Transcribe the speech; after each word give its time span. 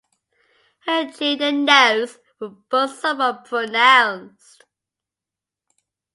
Her 0.87 1.11
chin 1.11 1.43
and 1.43 1.63
nose 1.63 2.17
were 2.39 2.49
both 2.49 2.97
somewhat 2.97 3.45
pronounced. 3.45 4.63